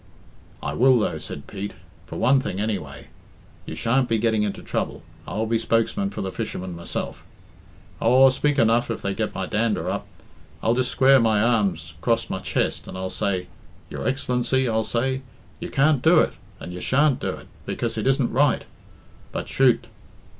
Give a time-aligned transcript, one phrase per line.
[0.63, 1.75] "I will, though," said Pete,
[2.07, 3.09] "for one thing, anyway.
[3.67, 7.23] You shan't be getting into trouble I'll be spokesman for the fishermen myself.
[8.01, 10.07] Oh, I'll spake enough if they get my dander up.
[10.63, 13.45] I'll just square my arms acrost my chest and I'll say,
[13.91, 15.21] 'Your Excellency,' I'll say,
[15.59, 18.65] 'you can't do it, and you shan't do it because it isn't right.'
[19.31, 19.85] But chut!